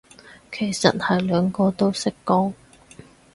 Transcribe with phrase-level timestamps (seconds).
[0.51, 2.53] 其實係兩個都識講